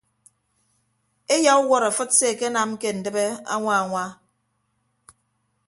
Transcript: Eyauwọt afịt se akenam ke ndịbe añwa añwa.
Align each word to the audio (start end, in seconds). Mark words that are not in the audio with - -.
Eyauwọt 1.35 1.83
afịt 1.89 2.11
se 2.17 2.25
akenam 2.31 2.71
ke 2.81 2.89
ndịbe 2.97 3.23
añwa 3.53 3.73
añwa. 3.81 4.05